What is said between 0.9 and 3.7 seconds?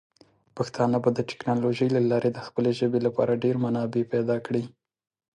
به د ټیکنالوجۍ له لارې د خپلې ژبې لپاره ډیر